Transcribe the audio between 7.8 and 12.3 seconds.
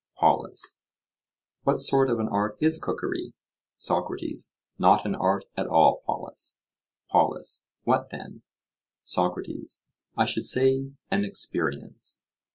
What then? SOCRATES: I should say an experience.